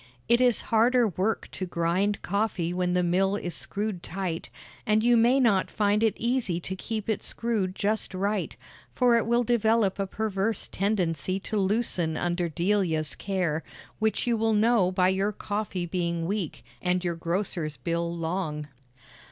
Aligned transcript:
It 0.27 0.41
is 0.41 0.61
harder 0.73 1.07
work 1.09 1.47
to 1.51 1.67
grind 1.67 2.23
coffee 2.23 2.73
when 2.73 2.93
the 2.93 3.03
mill 3.03 3.35
is 3.35 3.53
screwed 3.53 4.01
tight, 4.01 4.49
and 4.83 5.03
you 5.03 5.15
may 5.15 5.39
not 5.39 5.69
find 5.69 6.01
it 6.01 6.15
easy 6.17 6.59
to 6.59 6.75
keep 6.75 7.07
it 7.07 7.21
screwed 7.21 7.75
just 7.75 8.15
right, 8.15 8.55
for 8.95 9.15
it 9.15 9.27
will 9.27 9.43
develop 9.43 9.99
a 9.99 10.07
perverse 10.07 10.67
tendency 10.67 11.39
to 11.41 11.55
loosen 11.55 12.17
under 12.17 12.49
Delia's 12.49 13.13
care, 13.13 13.61
which 13.99 14.25
you 14.25 14.35
will 14.37 14.53
know 14.53 14.91
by 14.91 15.09
your 15.09 15.31
coffee 15.31 15.85
being 15.85 16.25
weak 16.25 16.65
and 16.81 17.03
your 17.03 17.15
grocer's 17.15 17.77
bill 17.77 18.11
long. 18.11 18.69